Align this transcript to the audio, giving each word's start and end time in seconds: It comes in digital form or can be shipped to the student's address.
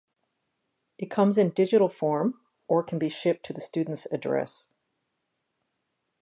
It 0.97 1.11
comes 1.11 1.37
in 1.37 1.51
digital 1.51 1.87
form 1.87 2.41
or 2.67 2.81
can 2.81 2.97
be 2.97 3.07
shipped 3.07 3.45
to 3.45 3.53
the 3.53 3.61
student's 3.61 4.07
address. 4.07 4.65